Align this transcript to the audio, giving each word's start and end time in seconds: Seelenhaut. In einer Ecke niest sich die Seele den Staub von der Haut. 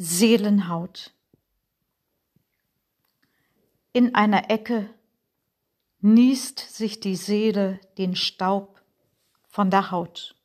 Seelenhaut. 0.00 1.12
In 3.92 4.14
einer 4.14 4.48
Ecke 4.48 4.88
niest 6.00 6.60
sich 6.60 7.00
die 7.00 7.16
Seele 7.16 7.80
den 7.98 8.14
Staub 8.14 8.80
von 9.48 9.70
der 9.72 9.90
Haut. 9.90 10.37